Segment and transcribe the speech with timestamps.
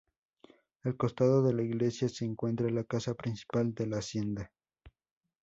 [0.81, 4.51] Al costado de la iglesia se encuentra la casa principal de la hacienda.